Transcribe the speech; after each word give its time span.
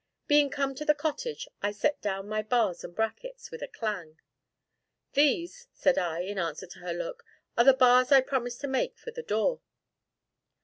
Being 0.25 0.49
come 0.49 0.73
to 0.73 0.83
the 0.83 0.95
cottage, 0.95 1.47
I 1.61 1.71
set 1.71 2.01
down 2.01 2.27
my 2.27 2.41
bars 2.41 2.83
and 2.83 2.95
brackets, 2.95 3.51
with 3.51 3.61
a 3.61 3.67
clang. 3.67 4.19
"These," 5.13 5.67
said 5.73 5.99
I, 5.99 6.21
in 6.21 6.39
answer 6.39 6.65
to 6.65 6.79
her 6.79 6.91
look, 6.95 7.23
"are 7.55 7.65
the 7.65 7.75
bars 7.75 8.11
I 8.11 8.21
promised 8.21 8.61
to 8.61 8.67
make 8.67 8.97
for 8.97 9.11
the 9.11 9.21
door." 9.21 9.61